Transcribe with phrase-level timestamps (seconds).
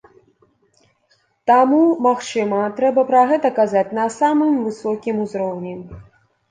[1.51, 5.73] Таму, магчыма, трэба пра гэта казаць на самым высокім узроўні.